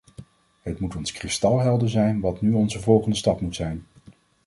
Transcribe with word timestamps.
Het 0.61 0.79
moet 0.79 0.95
ons 0.95 1.11
kristalhelder 1.11 1.89
zijn 1.89 2.19
wat 2.19 2.41
nu 2.41 2.53
onze 2.53 2.79
volgende 2.79 3.15
stap 3.15 3.41
moet 3.41 3.55
zijn. 3.55 3.85